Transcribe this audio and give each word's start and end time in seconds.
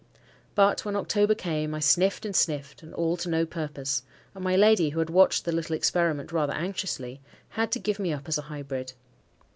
But 0.55 0.83
when 0.83 0.95
October 0.95 1.35
came, 1.35 1.75
I 1.75 1.79
sniffed 1.79 2.25
and 2.25 2.35
sniffed, 2.35 2.81
and 2.81 2.91
all 2.95 3.17
to 3.17 3.29
no 3.29 3.45
purpose; 3.45 4.01
and 4.33 4.43
my 4.43 4.55
lady—who 4.55 4.97
had 4.97 5.11
watched 5.11 5.45
the 5.45 5.51
little 5.51 5.75
experiment 5.75 6.31
rather 6.31 6.53
anxiously—had 6.53 7.71
to 7.71 7.79
give 7.79 7.99
me 7.99 8.11
up 8.11 8.27
as 8.27 8.39
a 8.39 8.49
hybrid. 8.49 8.93